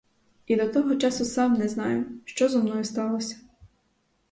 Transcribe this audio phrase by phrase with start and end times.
[0.45, 3.37] І від того часу сам не знаю, що зо мною сталося.